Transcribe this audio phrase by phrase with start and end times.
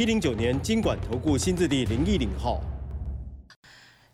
[0.00, 2.69] 一零九年经管投顾新字第零一零号。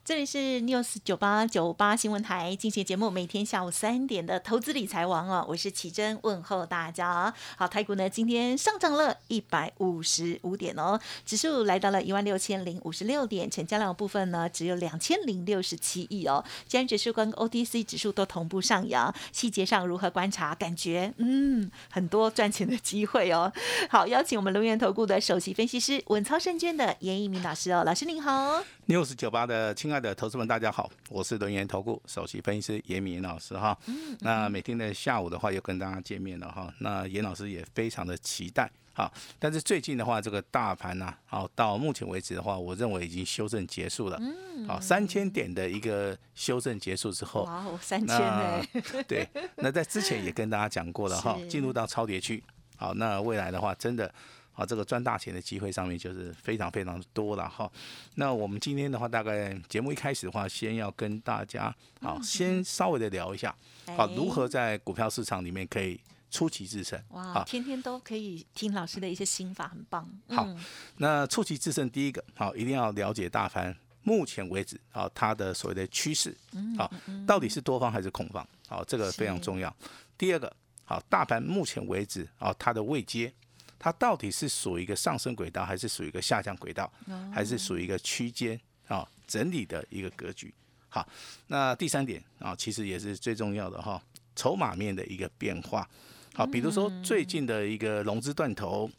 [0.06, 7.34] 这里是 News 九八九八新闻台进行节目，每天下午三点的投资理财王哦，我是奇珍，问候大家。
[7.56, 16.44] 好，台股呢今天上涨了一百五十五点哦，指数来到了一万六千零五十六点，成交量部分呢只有两千零六十七亿哦。
[16.68, 20.54] 既然指数跟 OTC 指数都同步上扬，细节上如何观察？
[20.54, 23.52] 感觉嗯，很多赚钱的机会哦。
[23.90, 28.62] 好，邀请我们龙源投顾的首席分析师稳操胜券的严一鸣老师哦，老师您好。
[28.88, 33.76] News 九八的亲爱的投资们，大家好，我是轮研投顾首席分析师严敏老师哈。
[34.20, 36.72] 那每天的下午的话，又跟大家见面了哈。
[36.78, 39.10] 那严老师也非常的期待哈。
[39.40, 44.20] 但是最近的话，这个大盘呢，好到目前为止的话，我认为已经修正结束了。
[44.68, 48.62] 好，三千点的一个修正结束之后，哇哦，三千呢？
[49.08, 52.40] 对，那在之前也跟大家讲过了哈，进入到超跌区。
[52.76, 54.14] 好，那未来的话，真的。
[54.56, 57.70] 啊，这个赚大钱的机会上面就是非常非常多了哈。
[58.14, 61.64] 那我们今天的话，大概节目一开始的话，先要跟大家
[62.00, 63.54] 啊，先稍微的聊一下，
[63.96, 66.98] 好，如何在股票市场里面可以出奇制胜。
[67.10, 70.08] 哇，天天都可以听老师的一些心法，很棒。
[70.28, 70.48] 好，
[70.96, 76.34] 那出奇制胜，第一个好，一定要了解大盘目前为止啊，它的所谓的趋势，
[76.78, 76.90] 好，
[77.26, 78.48] 到底是多方还是空方？
[78.66, 79.76] 好，这个非常重要。
[80.16, 80.50] 第二个
[80.84, 83.30] 好，大盘目前为止啊，它的位阶。
[83.78, 86.90] 它到底是属于一个上升轨道，还是属于一个下降轨道，
[87.32, 88.58] 还是属于一个区间
[88.88, 90.52] 啊整理的一个格局？
[90.88, 91.06] 好，
[91.48, 94.02] 那第三点啊，其实也是最重要的哈，
[94.34, 95.86] 筹码面的一个变化。
[96.34, 98.90] 好，比如说最近的一个融资断头，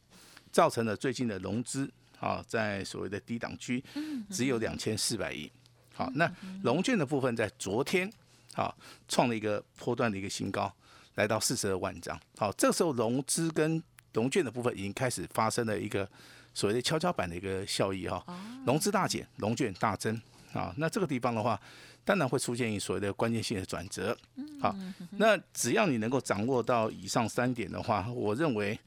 [0.52, 3.84] 造成了最近的融资啊，在所谓的低档区
[4.30, 5.52] 只有两千四百亿。
[5.94, 6.32] 好，那
[6.64, 8.12] 融券的部分在昨天
[8.54, 8.72] 啊
[9.08, 10.72] 创了一个波段的一个新高，
[11.16, 12.20] 来到四十二万张。
[12.38, 13.82] 好，这时候融资跟
[14.14, 16.08] 融券的部分已经开始发生了一个
[16.54, 18.24] 所谓的跷跷板的一个效益哈，
[18.66, 20.20] 融资大减，融券大增
[20.54, 20.74] 啊。
[20.78, 21.60] 那这个地方的话，
[22.04, 24.18] 当然会出现一所谓的关键性的转折。
[24.60, 24.76] 好，
[25.12, 28.80] 那只要你能够掌握到以上三点的话，我认为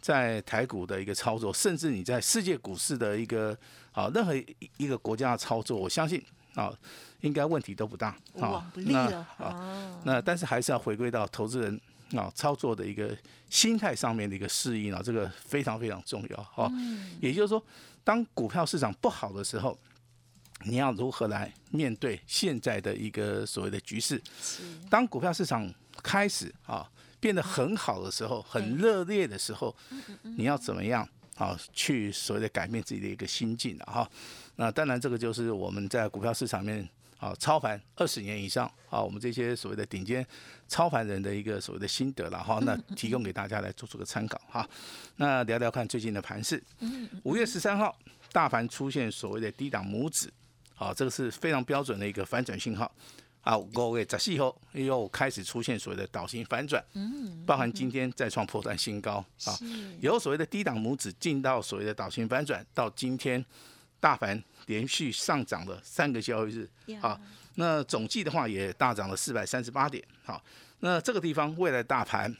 [0.00, 3.54] 在台股的一个操作，甚至你在世界股市的一个
[3.92, 4.34] 啊任何
[4.78, 6.72] 一个国家的操作，我相信啊
[7.20, 8.72] 应该问题都不大啊。
[8.76, 11.78] 那啊那但是还是要回归到投资人。
[12.16, 13.16] 啊，操作的一个
[13.48, 16.70] 心态上面的一个适应啊，这个非常非常重要哈。
[17.20, 17.62] 也就是说，
[18.02, 19.78] 当股票市场不好的时候，
[20.64, 24.20] 你要如何来面对现在的一个所谓的局势？
[24.88, 25.72] 当股票市场
[26.02, 29.74] 开始啊变得很好的时候，很热烈的时候，
[30.22, 33.92] 你要怎么样啊去所谓的改变自己的一个心境啊？
[33.92, 34.10] 哈，
[34.56, 36.88] 那当然这个就是我们在股票市场面。
[37.20, 40.26] 啊，超凡二十年以上啊，我们这些所谓的顶尖
[40.66, 44.66] 超凡人的一个所谓的心得了哈，那提供给大家来做出个参考哈。
[45.16, 46.62] 那聊聊看最近的盘势。
[47.22, 47.94] 五月十三号，
[48.32, 50.32] 大盘出现所谓的低档拇指，
[50.74, 52.90] 好，这个是非常标准的一个反转信号。
[53.42, 59.58] 啊，五月十四号又开始出现所谓的倒型反转，嗯，包含今天再创破断新高啊，
[60.00, 63.42] 有所谓的低档拇指进到所谓的倒型反转，到今天
[64.00, 64.42] 大盘。
[64.66, 66.68] 连续上涨了三个交易日，
[67.00, 67.20] 好，
[67.56, 70.40] 那总计的话也大涨了四百三十八点，好，
[70.78, 72.32] 那这个地方未来大盘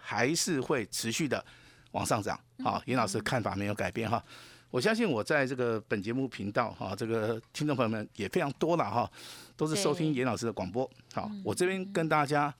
[0.00, 1.44] 还是会持续的
[1.90, 4.08] 往上涨，好，严老师看法没有改变。
[4.08, 4.24] 哈，
[4.70, 9.10] 我相信我在这个本节目频道哈，这个听众朋友们也非常多了哈，
[9.54, 12.54] 都是收听严老师的广播，好，我这边跟大家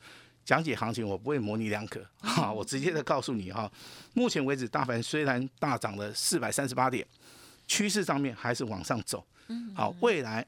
[0.44, 3.70] 讲解行情，我不会模棱两可，哈，我直接的告诉你哈，
[4.12, 7.06] 目前为止大盘虽然大涨了四百三十八点。
[7.66, 9.26] 趋势上面还是往上走，
[9.74, 10.46] 好，未来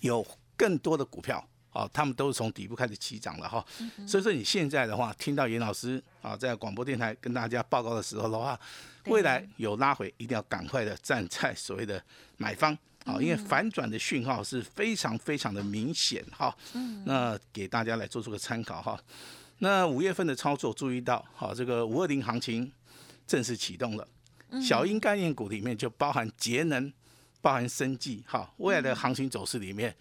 [0.00, 0.26] 有
[0.56, 3.64] 更多的股票，好，他们都是从底部开始起涨了哈，
[4.06, 8.58] 所以说你现在的话，听到严老师啊在广播电台跟大家报告的时候的话，
[9.06, 12.02] 未来有拉回，一定要赶快的站在所谓的
[12.36, 12.72] 买方，
[13.04, 16.56] 啊，因为反转的讯号是非常非常的明显哈，
[17.04, 18.98] 那给大家来做出个参考哈，
[19.58, 22.70] 那五月份的操作注意到，好，这个五二零行情
[23.26, 24.06] 正式启动了。
[24.60, 26.92] 小鹰概念股里面就包含节能，
[27.40, 29.94] 包含生技，哈，未来的行情走势里面，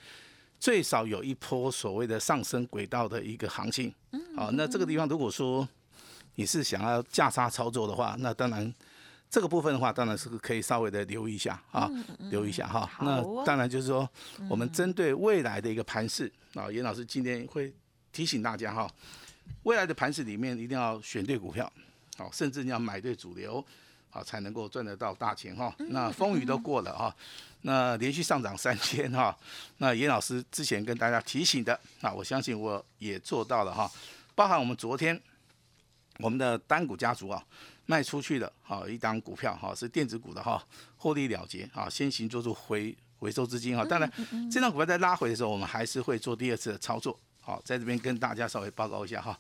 [0.60, 3.70] 最少有一波所谓的上升轨道的一个行。
[3.72, 3.94] 情，
[4.36, 5.68] 好，那这个地方如果说
[6.36, 8.74] 你是想要价差操作的话，那当然
[9.30, 11.90] 这个部分的话，当然是可以稍微的留意一下啊，
[12.30, 12.90] 留意一下哈。
[13.02, 14.08] 那当然就是说，
[14.50, 17.74] 我们针对未来的一个盘势啊，严老师今天会
[18.12, 18.90] 提醒大家哈，
[19.64, 21.72] 未来的盘势里面一定要选对股票，
[22.18, 23.64] 好，甚至你要买对主流，
[24.14, 25.76] 好才能够赚得到大钱哈。
[25.90, 27.14] 那风雨都过了哈，
[27.64, 29.36] 那连续上涨三天哈，
[29.80, 33.92] 那严老师之前跟大家提醒的，啊我相信我也做到了哈，
[34.36, 35.20] 包含我们昨天
[36.20, 37.44] 我们的单股家族啊。
[37.86, 40.66] 卖出去的，好一档股票，哈是电子股的哈，
[40.96, 43.84] 获利了结，啊先行做出回回收资金哈。
[43.84, 44.10] 当然，
[44.50, 49.38] 这张股票在拉回的时候，我们还是会做第二次的操作，好在这边跟大家稍微报告一下哈。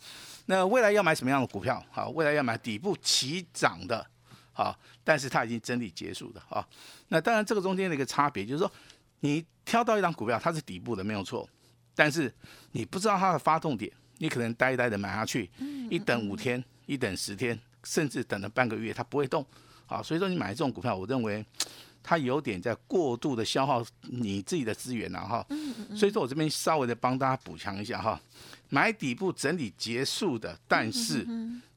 [0.48, 1.81] 那未来要买什么样的股票？
[1.90, 4.06] 好，未来要买底部起涨的，
[4.54, 6.66] 好，但是它已经整理结束的，啊。
[7.10, 8.72] 那当然这个中间的一个差别就是说，
[9.20, 11.50] 你挑到一张股票，它是底部的没有错，
[11.94, 12.34] 但是
[12.72, 15.50] 你不知道它的发动点，你可能呆呆的买下去，
[15.90, 17.60] 一等五天，一等十天。
[17.86, 19.46] 甚至等了半个月，它不会动，
[19.88, 21.46] 啊，所以说你买这种股票，我认为
[22.02, 25.46] 它有点在过度的消耗你自己的资源了哈。
[25.94, 28.18] 所以说我这边稍微的帮大家补强一下哈，
[28.70, 31.28] 买底部整理结束的，但是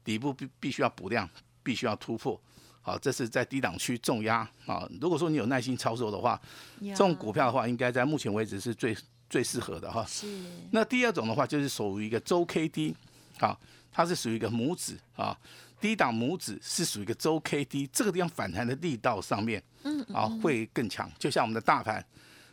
[0.01, 1.29] 底部必必须要补量，
[1.61, 2.41] 必须要突破，
[2.87, 4.87] 好，这是在低档区重压啊。
[5.01, 6.39] 如果说你有耐心操作的话，
[6.79, 8.95] 这种股票的话，应该在目前为止是最
[9.29, 10.05] 最适合的哈。
[10.07, 10.25] 是。
[10.71, 12.95] 那第二种的话，就是属于一个周 K D，
[13.39, 13.59] 好，
[13.91, 15.37] 它是属于一个拇指啊。
[15.81, 21.11] 低档拇指是属于一个周 K D 这个地方反弹的力道上面，嗯，啊会更强。
[21.19, 22.01] 就像我们的大盘，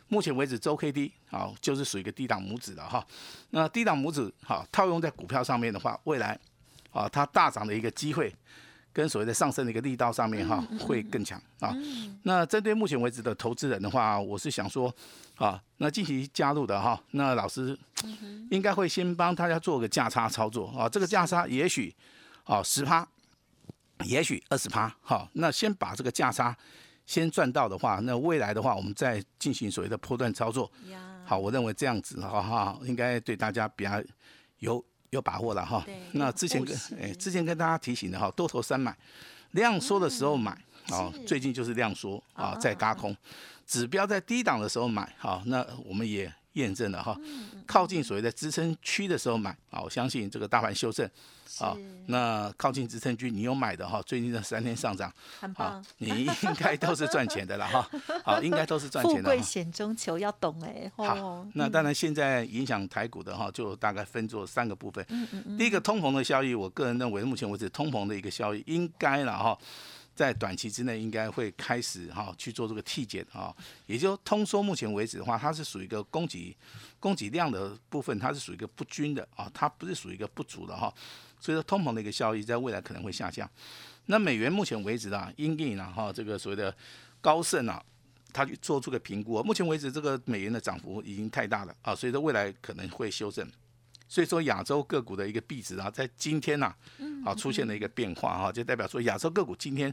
[0.09, 3.07] 目前为止周 K D 啊就是属于一个低档拇指的哈。
[3.51, 6.37] 那低档拇指哈套用在股票上面的话，未来
[6.91, 8.35] 啊它大涨的一个机会，
[8.95, 11.75] 跟所谓的上升的一个力道上面哈会更强啊。
[12.23, 14.91] 那针对目前为止的投资人的话，我是想说
[15.35, 17.77] 啊，那近期加入的哈，那老师
[18.49, 20.87] 应该会先帮大家做个价差操作啊。
[20.87, 21.93] 这个价差也许
[22.45, 23.05] 啊十趴。
[24.03, 26.53] 也许二十趴，好，那先把这个价差
[27.05, 30.69] 先赚到的话，那未来的话，我们再进行所谓的破段操作。
[31.23, 34.03] 好，我认为这样子哈哈，应该对大家比较
[34.59, 34.83] 有
[35.15, 35.83] 有把握了哈。
[36.11, 38.95] 那之前跟哎之前跟大家提醒的哈，多头三买，
[39.51, 40.51] 量缩的时候买，
[40.89, 43.15] 啊，最近就是量缩啊，在嘎空，
[43.65, 46.31] 指标在低档的时候买，好，那我们也。
[46.55, 47.17] 验证了哈，
[47.65, 51.09] 靠近所谓的支撑区的时候买啊，我相信这个大盘修正
[51.59, 51.75] 啊，
[52.07, 55.13] 那靠近支撑区你有买的哈，最近这三天上涨，
[55.55, 57.89] 好，你应该都是赚钱的了哈，
[58.23, 59.21] 好，应该都是赚钱的。
[59.21, 60.91] 富贵险中求，要懂哎。
[60.95, 65.05] 好，那当然现在影响台股的哈，就大概分作三个部分。
[65.57, 69.57] 第一个通膨的效益，我个人认为目前为止通膨的一个效益应该了哈。
[70.15, 73.53] 在短期之内应该会开始哈去做这个替减啊，
[73.85, 76.55] 也就通说目前为止的话，它是属于一个供给
[76.99, 80.91] 供给量的部分，它是属于一个不均的啊，它不是属于一个不足的哈，
[81.39, 83.49] 所以说通膨的一个效益在未来可能会下降。
[84.05, 86.75] 那美元目前为止啊，英印啊哈这个所谓的
[87.19, 87.83] 高盛啊，
[88.31, 93.45] 他去做出个评估，目前为止这个美元的涨幅已经太大了啊，所以说未来可能会修正。
[94.07, 96.73] 所以说亚洲个股的一个币值啊，在今天呐，
[97.33, 99.91] 出现了一个变化哈，就代表说亚洲个股今天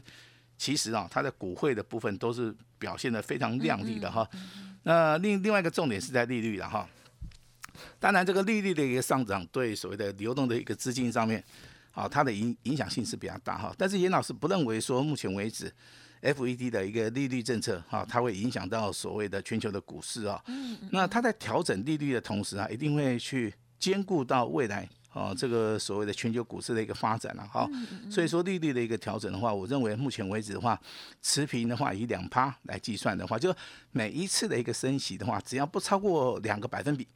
[0.57, 4.29] 其实啊，它的股汇的部分都是表现的非常亮丽的哈。
[4.83, 6.87] 那另另外一个重点是在利率了哈。
[7.99, 11.43] 当然，这个利率的一个上涨对所谓的流动的一个资金上面，
[11.91, 13.73] 啊，它的影影响性是比较大哈。
[13.77, 15.73] 但是严老师不认为说目前为止
[16.21, 20.43] ，FED 的一个利率政策哈，它会影响到所谓的全球的股市啊。
[20.91, 23.51] 那它在调整利率的同时啊，一定会去。
[23.79, 27.69] 兼顾到未来啊，这个所谓的全球股市的一个发展了哈，
[28.09, 30.79] 所以说利率的一个调整的话，我认为目前为止的话，
[31.21, 33.55] 持平的话以两趴来计算的话，就
[33.91, 37.07] 每一次的一个升息的话，只要不超过两个百分比，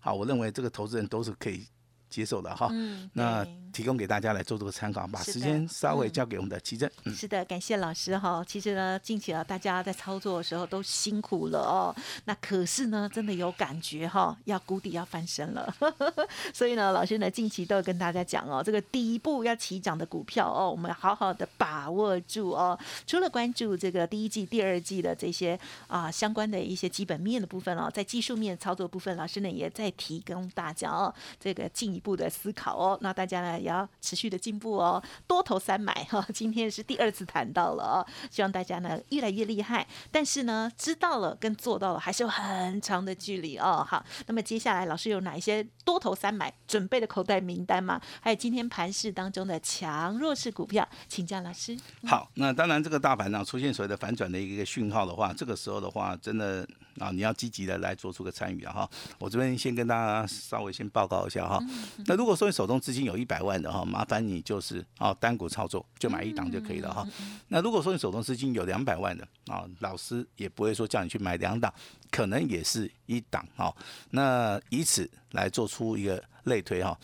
[0.00, 1.66] 好，我认为这个投资人都是可以。
[2.12, 2.70] 接受的哈，
[3.14, 3.42] 那
[3.72, 6.88] 提供给大家来做这个参考，把时间稍微交给我们的奇正。
[7.16, 8.44] 是的，感谢老师哈。
[8.46, 11.96] 其实呢，近期啊，大家在操作的时候都辛苦了哦。
[12.26, 15.74] 那可是呢，真的有感觉哈，要谷底要翻身了。
[16.52, 22.78] 所以呢，老师呢近期都有跟大家讲哦，这个第一步要起涨的股票哦，我们好好的把握住哦。
[23.06, 43.86] 除了关注这个第一季、第二季的这些啊相关的一些基本面的部分哦，在技术面操作部分，老师呢也在提供大家哦，这个进一步的思考哦，那大家呢也要持续的进步哦，多头三买哈， 今天是第二次谈到了哦，希望大家呢越来越厉害，但是呢知道了跟做到了还是有很长的距离哦。
[43.88, 48.00] 好，那么接下来老师有哪一些多头三买准备的口袋名单吗？
[48.20, 51.78] 还有今天盘市当中的强弱势股票，请教老师。
[52.06, 56.66] 好，那当然这个大盘呢出现所谓的反转的一个讯号的话，这个时候的话真的
[56.98, 58.90] 啊，你要积极的来做出个参与啊哈。
[59.18, 61.58] 我这边先跟大家稍微先报告一下哈。
[62.06, 67.06] 那如果说你手中资金有一百万的哈，麻烦你就是啊单股操作就买一档就可以了哈。
[67.48, 71.72] 那如果说你手中资金有两百万的啊，老师也不会说叫你去买两档，
[72.10, 73.74] 可能也是一档哈。
[74.10, 76.98] 那以此来做出一个类推哈，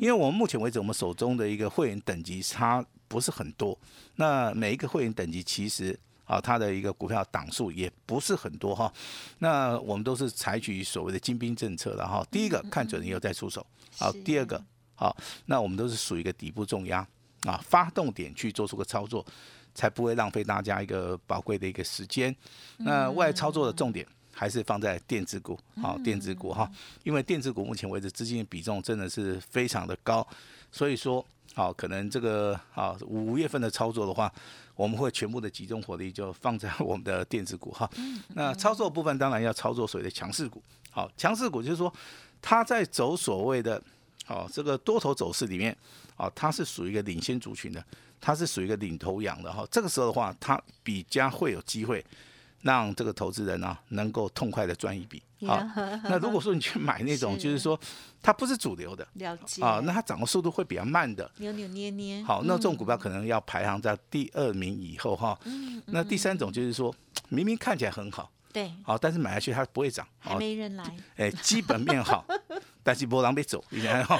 [0.00, 3.78] 因为我们目前为止我们手中的一个会员等级差不是很多，
[4.16, 5.98] 那每一个会员等级其实。
[6.30, 8.92] 啊，它的一个股票档数也不是很多哈，
[9.40, 12.24] 那我们都是采取所谓的精兵政策的哈。
[12.30, 13.66] 第一个看准以后再出手，
[13.98, 14.62] 好，第二个
[14.94, 17.04] 好，那我们都是属于一个底部重压
[17.42, 19.26] 啊，发动点去做出个操作，
[19.74, 22.32] 才不会浪费大家一个宝贵的一个时间。
[22.76, 26.70] 那外操作的重点还是放在电子股，好，电子股哈，
[27.02, 30.24] 因为电子股目前为止资金的比重真的是非常的高，
[30.70, 31.26] 所以说。
[31.52, 34.32] 好，可能这个啊五月份的操作的话，
[34.80, 37.88] 我们会全部的集中火力就放在我们的电子股哈。
[38.28, 40.62] 那操作部分当然要操作所谓的强势股。
[40.90, 41.92] 好，强势股就是说
[42.40, 43.82] 它在走所谓的
[44.26, 45.76] 哦这个多头走势里面，
[46.16, 47.84] 啊，它是属于一个领先族群的，
[48.22, 49.68] 它是属于一个领头羊的哈。
[49.70, 52.02] 这个时候的话，它比较会有机会。
[52.62, 55.22] 让这个投资人呢能够痛快的赚一笔。
[55.46, 55.58] 好，
[56.04, 57.78] 那如果说你去买那种，就是说
[58.20, 62.22] 它不是主流的，了解啊，那它涨的速度会比较慢的，扭扭捏捏。
[62.22, 65.38] 好，那这种股票可能要排行在第二名以后哈。
[65.44, 65.82] 嗯。
[65.86, 66.94] 那第三种就是说，
[67.30, 70.84] 明明看起来很好，对，好，但是买下去它不会涨，还没人来。
[71.16, 72.24] 哎，基本面好。
[72.82, 74.18] 但是波浪被走，你看哈，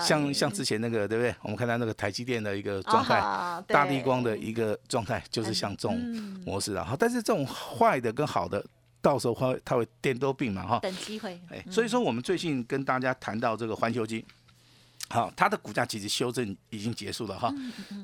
[0.00, 1.32] 像像之前那个对不对？
[1.42, 3.20] 我们看到那个台积电的一个状态，
[3.68, 5.96] 大地光的一个状态，就是像这种
[6.44, 6.84] 模式啊。
[6.84, 8.62] 哈，但是这种坏的跟好的，
[9.00, 10.80] 到时候会它会颠都病嘛哈。
[10.80, 11.40] 等机会。
[11.50, 14.22] 哎，所以说我们最近跟大家谈到这个环球金，
[15.14, 17.54] 好，它的股价其实修正已经结束了哈。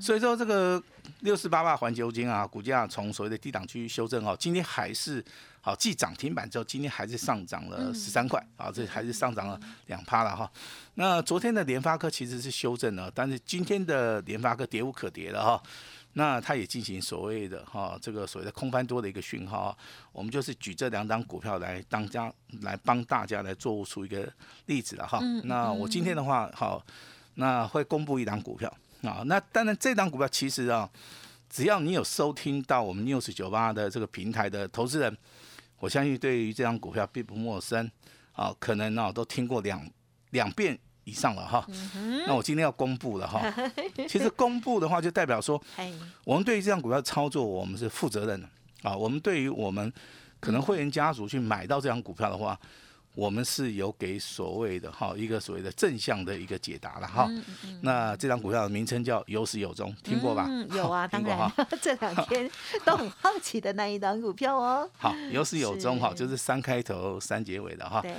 [0.01, 0.81] 所以说这个
[1.21, 5.25] 六四八八环球金啊，股价从所谓的低档区修正哦，今天还是。
[5.63, 10.51] 好，继涨停板之后，今天还是上涨了十三块啊，这还是上涨了两趴了哈。
[10.95, 15.63] 那昨天的联发科其实是修正了，但是今天的联发科跌无可跌了哈。
[16.15, 19.77] 那它也进行所谓的哈这个所谓的空翻多的一个讯号，
[20.13, 24.31] 我们就是举这两张股票来当家来帮大家来做出一个
[24.67, 25.21] 例子了哈。
[25.45, 26.85] 那我今天的话好，
[27.35, 28.69] 那会公布一档股票
[29.03, 29.23] 啊。
[29.27, 30.91] 那当然这档股票其实啊，
[31.49, 35.17] 只要你有收听到我们 news 九八的这个平台的投资人。
[35.79, 37.91] 我相信对于这张股票并不陌生，
[38.33, 39.83] 啊，可能呢都听过两
[40.31, 40.79] 两遍
[41.11, 41.67] 以上了哈。
[42.27, 43.43] 那我今天要公布了哈。
[44.09, 45.61] 其实公布的话，就代表说，
[46.25, 48.49] 我们对于这样股票操作，我们是负责任的
[48.83, 48.97] 啊。
[48.97, 49.93] 我们对于我们
[50.39, 52.59] 可能会员家族去买到这样股票的话。
[53.15, 57.29] 我们是有给所谓的哈一个所谓的正向的一个解答了哈。
[57.83, 60.47] 那这张股票的名称叫有始有终，听过吧？
[60.49, 61.53] 嗯有啊，当然。
[61.83, 62.51] 这两天
[62.85, 64.89] 都很好奇的那一档股票哦。
[64.97, 68.01] 好，有始有终哈，就是三开头三结尾的哈。
[68.01, 68.15] 对。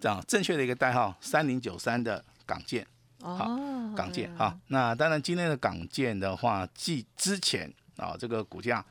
[0.00, 2.86] 这样正确的一个代号三零九三的港建。
[3.22, 3.92] 哦。
[3.96, 8.84] 港建哈，那当然今天的港建的话，继之前啊这个股价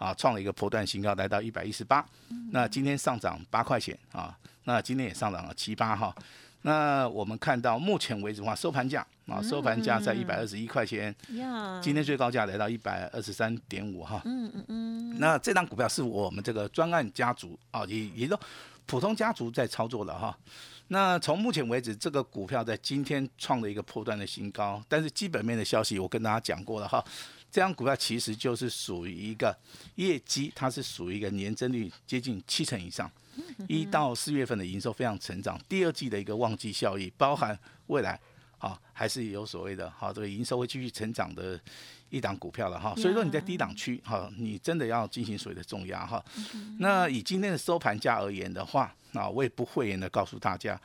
[0.00, 2.04] 啊创了一个波段新高，来到一百一十八。
[2.50, 4.36] 那今天上涨八块钱啊。
[4.64, 6.14] 那今天也上涨了七八哈，
[6.62, 11.12] 那我们看到目前为止的话，收盘价啊，收盘价在一百二十一块钱，
[11.82, 18.38] 今天最高价来到一百二十三点五哈，嗯嗯嗯，那这张股票是我们这个专案家族啊，也也都
[18.84, 20.38] 普通家族在操作的哈。
[20.88, 27.02] 那从目前为止，这个股票在今天创了一个破断的新高，但是基本面的消息我跟大家讲过了哈，
[27.50, 29.56] 这张股票其实就是属于一个
[29.96, 33.10] 业绩，它是属于一个年增率接近七成以上。
[33.68, 38.20] 一到四月份的营收非常成长，第二季的一个旺季效益，包含未来
[38.58, 41.58] 啊还是有所谓的哈这个营收会继续成长的
[42.10, 46.22] 一档股票了哈，所以说你在低档区哈，你真的要进行所谓的重压哈。
[46.78, 50.78] 那以今天的收盘价而言的话，那我也不讳言的告诉大家，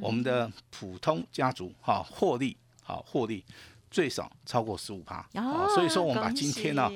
[0.00, 3.44] 我们的普通家族哈获利好获利。
[3.90, 6.90] 最少超过十五趴，啊，所以说我们把今天呢，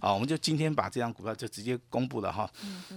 [0.00, 2.50] 啊，我们就今天把这张股票就直接公布了哈。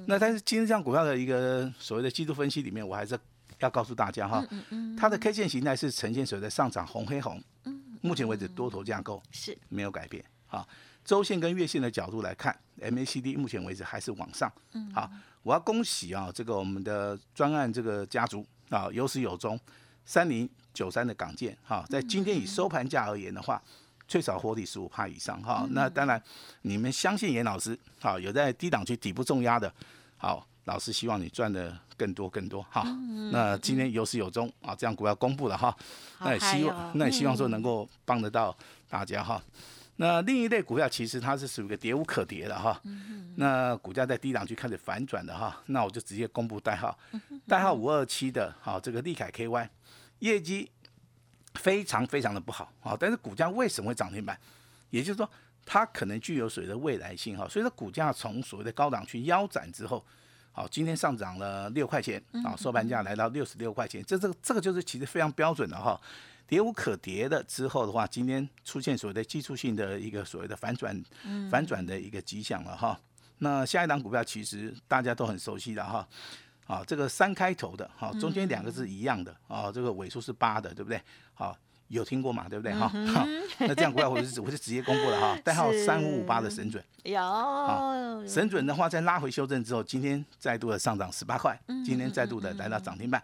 [0.08, 3.18] 那但是今天这张股票的一个所谓的季度分析里面，我还是
[3.60, 4.46] 要告诉大家哈，
[4.98, 7.42] 它的 K 线形态是呈现所谓的上涨红黑红，
[8.02, 9.58] 目前为止多头架构是。
[9.70, 10.68] 没有改变啊。
[11.04, 14.52] 周线跟月线的角度来看，MACD 目前为止还是往上，
[14.94, 15.10] 好，
[15.44, 19.60] 我要恭喜啊，这个我们的专案这个家族啊有始有终。
[20.06, 23.62] 三零九三的港建哈，在今天以收盘价而言的话，
[24.08, 25.66] 最少获利十五帕以上哈。
[25.72, 26.22] 那当然，
[26.64, 29.74] 你们相信严老师好，有在低档区底部重压的，
[30.18, 32.84] 好，老师希望你赚的更多更多哈。
[33.32, 35.76] 那今天有始有终啊，这样股票公布了哈，
[36.20, 38.56] 那也希望那也希望说能够帮得到
[38.90, 39.42] 大家哈。
[39.98, 42.82] 那另一类股票其实它是属于一个跌无可跌的哈，
[43.36, 46.98] 那股价在低档区开始反转的哈，那我就直接公布代号，
[47.48, 49.70] 代号五二七的，好，这个利凯 KY
[50.20, 50.72] 业绩
[51.56, 54.40] 非常非常的不好，好，但是股价为什么会涨停板？
[54.90, 55.30] 也就是说，
[55.66, 60.04] 它可能具有所谓的未来性哈，所以说股价从所谓的高档区腰斩之后，
[60.52, 66.00] 好，今天上涨了六块钱，啊，收盘价来到六十六块钱，这这个这个就是其实非常标准的哈。
[66.52, 71.02] 跌无可跌的之后的话，今天出现所谓的技术性的一个所谓的反转，
[71.50, 73.00] 反转的一个迹象了哈。
[73.38, 76.06] 那下一档股票其实大家都很熟悉的哈，
[76.68, 81.02] 啊，这个三开头的哈，中间两个字一样的啊，这个尾数是八的，对不对？
[81.34, 81.56] 好，
[81.88, 82.50] 有听过嘛？
[82.50, 82.74] 对不对？
[82.74, 82.92] 哈，
[83.60, 93.24] 那这样股票我就我就直接公布了哈， 代号三五五八的神准有，神准的话在拉回修正之后，今天再度的上涨十八块，今天再度的来到涨停板，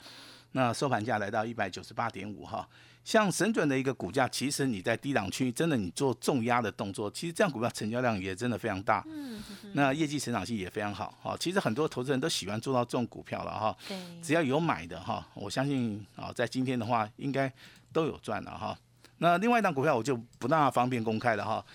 [0.54, 2.66] 那收盘价来到一百九十八点五哈。
[3.08, 9.02] 像神准的一个股价，其实你在低档区，真的你做重压的动作，其实这样股票成交量也真的非常大。
[9.08, 11.18] 嗯，那业绩成长性也非常好。
[11.24, 13.74] 哈，其实很多投资人都喜欢做到这种股票了哈。
[13.88, 17.50] 对，只要有买的哈，我相信啊，在今天的话应该
[17.94, 18.78] 都有赚了哈。
[19.20, 21.66] 那另外一档股票我就不大方便公开了哈。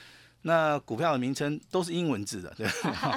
[0.44, 3.16] 那股票的名称都是英文字的，对 好，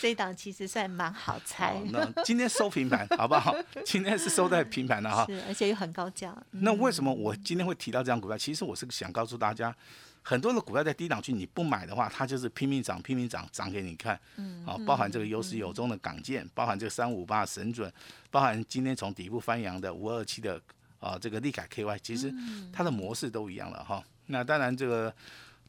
[0.00, 1.80] 这一档其实算蛮好猜。
[1.92, 3.54] 那今天收平盘，好不好？
[3.86, 5.24] 今天是收在平盘的哈。
[5.26, 6.36] 是，而且又很高价。
[6.50, 8.36] 那为什么我今天会提到这张股票？
[8.36, 9.72] 其实我是想告诉大家，
[10.20, 14.18] 很多的股票在低档区你不买的话，它就是拼命涨，拼命涨，涨给你看。
[14.34, 14.64] 嗯。
[14.66, 17.92] 好，包含这个有始有终的港建，包含这个三五八神准，
[18.32, 20.60] 包含今天从底部翻扬的五二七的
[20.98, 22.34] 啊这个利凯 KY，其实
[22.72, 24.02] 它的模式都一样了哈。
[24.26, 25.14] 那当然这个。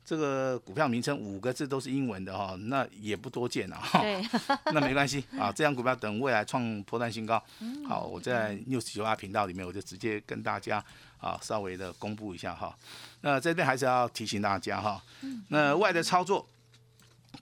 [0.08, 3.82] 这个股票名称五个字都是英文的哈，那也不多见啊。
[3.92, 4.24] 对，
[4.74, 5.52] 那没关系啊。
[5.52, 7.44] 这样股票等未来创破断新高，
[7.86, 10.82] 好，我在 news 九八频道里面，我就直接跟大家
[11.20, 12.74] 啊稍微的公布一下哈。
[13.20, 15.04] 那这边还是要提醒大家哈，
[15.50, 16.48] 那外的操作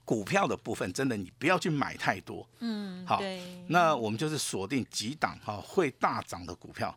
[0.04, 2.44] 股票的部分，真的你不要去买太多。
[2.58, 3.22] 嗯，好。
[3.68, 6.92] 那我们就是锁定几档哈会大涨的股票。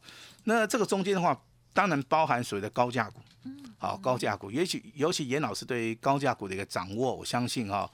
[0.45, 1.39] 那这个中间的话，
[1.73, 3.19] 当然包含所谓的高价股。
[3.77, 7.89] 好，高价股，也许尤其严老师对高价股的一个掌握，我相信哈，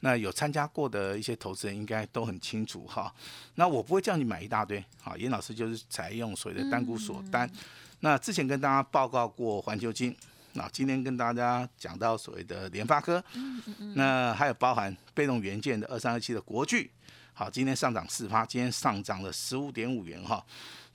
[0.00, 3.14] 那有参加过的一些投资人应该都很清楚哈。
[3.54, 7.48] 那我不会叫你买一大堆，好，严老师就是采用所谓的单股锁单。
[8.00, 10.12] 那之前跟大家报告过环球金，
[10.54, 13.22] 那今天跟大家讲到所谓的联发科，
[13.94, 16.90] 那还有包含被动元件的二三二七的国巨，
[17.32, 20.44] 好，今天上涨四发，今天上涨了十五点五元哈。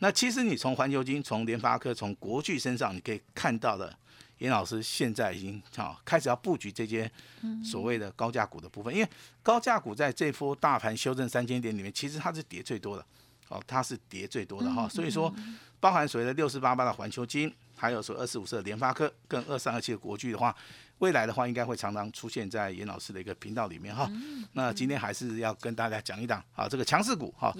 [0.04, 3.98] 那其实你从环球金、从联发科、从国巨身上，你可以看到的。
[4.40, 7.10] 严老师现在已经好开始要布局这些
[7.64, 9.10] 所谓的高价股的部分，因为
[9.42, 13.06] 高价股在这波大盘修正三千点里面，其实它是跌最多的，
[13.48, 15.34] 哦，它是跌最多的哈，所以说
[15.80, 20.54] 包含所谓的六四八八的环球金，还有说二四五四的联发科跟二三二七的国巨的话。
[21.04, 24.10] 未来的话，应该会常常出现在严老师的一个频道里面哈。
[24.54, 27.54] 那今天还是要跟大家讲一档啊，这个强势股哈，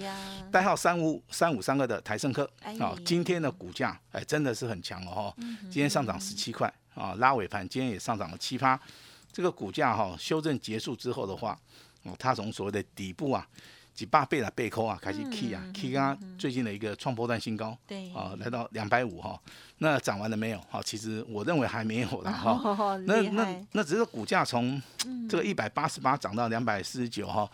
[0.50, 8.80] 代号三五三五三二的台盛科啊，今天的股价哎真的是很强哦哈，今天上涨十七块啊，拉尾盘今天也上涨了七八，
[9.30, 11.60] 这个股价哈修正结束之后的话，
[12.04, 13.46] 哦，它从所谓的底部啊。
[13.94, 18.12] 几百倍的背扣啊，开始 key 啊，key 啊，最近的一个创波段新高，对。
[18.12, 19.40] 啊，来到两百五哈，
[19.78, 20.60] 那涨完了没有？
[20.68, 24.82] 哈，其实我认为还没有了 哈，那那那只是股价从
[25.28, 27.48] 这个一百八十八涨到两百四十九哈，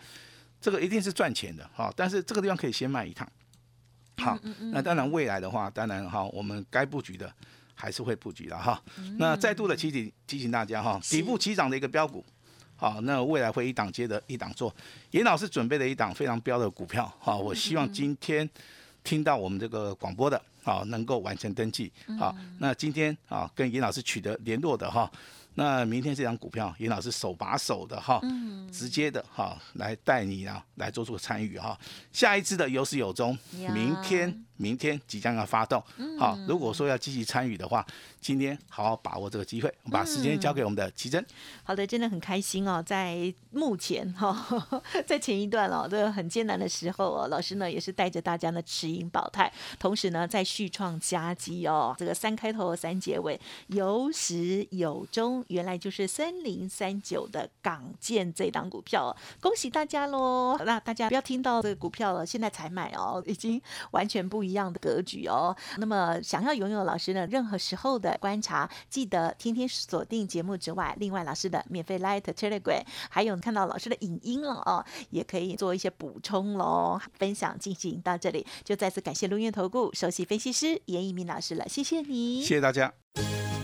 [0.59, 3.29] 这个一定是赚钱的哈，但是这个地方可以先卖一趟，
[4.17, 4.39] 好，
[4.73, 7.31] 那当然未来的话，当然哈，我们该布局的
[7.75, 8.81] 还是会布局的哈，
[9.19, 12.25] 那再度的提醒提醒大家哈，底部起涨的一个标股。
[12.81, 14.73] 好，那未来会一档接着一档做。
[15.11, 18.49] 严老师准备了一档非常标的股票，好，我希望今天
[19.03, 21.91] 听到我们这个广播的，好，能够完成登记。
[22.17, 25.07] 好，那今天啊，跟严老师取得联络的哈。
[25.53, 28.19] 那明天这张股票，严老师手把手的哈，
[28.71, 31.79] 直接的哈来带你啊来做出参与哈。
[32.11, 35.83] 下一次的有始有终，明天明天即将要发动。
[36.19, 37.85] 好，如果说要积极参与的话，
[38.21, 41.25] 今天好好把握这个机会，把时间交给我们的奇珍。
[41.63, 44.45] 好的，真的很开心哦，在目前哈，
[45.07, 55.43] 在前一段哦，这个很艰难的时候哦，老师呢也是带着大家呢持盈保泰，同时呢在续创佳绩哦，这个三开头三结尾，有始有终。
[55.47, 60.57] 原来就是三零三九的港建这档股票，恭喜大家喽！
[60.65, 65.55] 那大家不要听到这个股票了，现在才买哦，已经完全不一样的格局哦。
[65.77, 76.99] 那么想要拥有老师的任何时候的观察，记得天天锁定节目之外，另外老师的免费 Light Telegram，还有看到老师的影音了哦，也可以做一些补充喽。
[77.17, 82.93] 分享进行到这里，就再次感谢龙源投顾首席分析师严一鸣老师了，谢谢你，谢谢大家。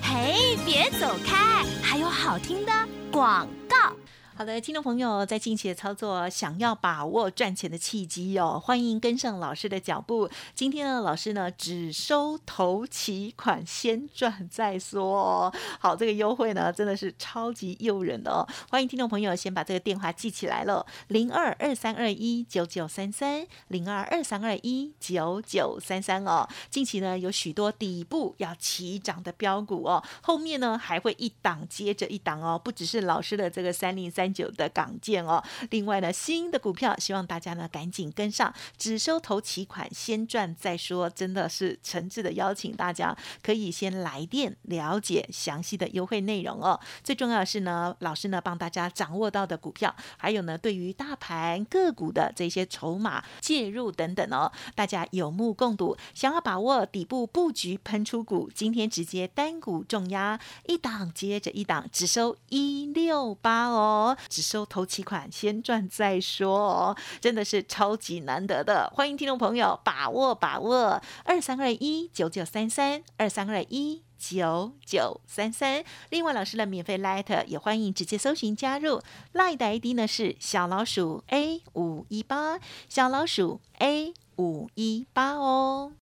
[0.01, 0.57] 嘿。
[0.65, 2.71] 别走开，还有好听的
[3.09, 3.95] 广告。
[4.37, 10.29] 好的，听众朋友，在近期的操作，想要把握赚钱的契机哦，欢迎跟上老师的脚步。
[10.53, 15.51] 今天呢，老师呢只收头期款，先赚再说。
[15.79, 18.45] 好，这个优惠呢真的是超级诱人的哦。
[18.69, 26.47] 欢迎听众朋友先把这个电话记起来了，零二二三二一九九三三，零二二三二一九九三三哦。
[26.69, 34.37] 近期呢有许多底部要起涨的标股哦，后面呢还会一档接着一档哦，不只是老师的这个三零三三。
[34.37, 46.79] 九的港建哦，另外呢，新的股票希望大家呢赶紧跟上，只收头期款，先赚再说，真的是诚挚的邀请大家可以先来电了解详细的优惠内容哦。
[47.03, 55.97] 最重要的是呢，老师呢帮大家掌握到的股票，还有呢对于大盘个股的这些筹码介入等等哦，大家有目共睹。
[56.13, 64.16] 想要把握底部布局喷出股，今天直接单股重压一档接着一档，只收一六八哦。
[64.29, 68.91] 只收头期款，先赚再说哦，真的是超级难得的。
[68.93, 75.83] 欢迎听众朋友把握把握，二三二一九九三三二三二一九九三三。
[76.09, 79.01] 另外，老师的免费 Light 也欢迎直接搜寻加入
[79.33, 85.93] ，Light 的 ID 呢是小老鼠 A 五一八，小老鼠 A 五一八哦。